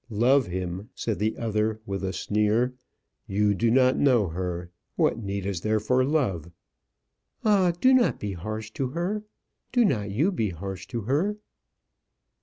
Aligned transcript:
"Love 0.09 0.47
him!" 0.47 0.89
said 0.95 1.19
the 1.19 1.37
other 1.37 1.79
with 1.85 2.03
a 2.03 2.11
sneer. 2.11 2.73
"You 3.27 3.53
do 3.53 3.69
not 3.69 3.97
know 3.99 4.29
her. 4.29 4.71
What 4.95 5.19
need 5.21 5.45
is 5.45 5.61
there 5.61 5.79
for 5.79 6.03
love?" 6.03 6.49
"Ah! 7.45 7.71
do 7.79 7.93
not 7.93 8.19
be 8.19 8.31
harsh 8.33 8.71
to 8.71 8.87
her; 8.87 9.23
do 9.71 9.85
not 9.85 10.09
you 10.09 10.31
be 10.31 10.49
harsh 10.49 10.87
to 10.87 11.01
her." 11.01 11.37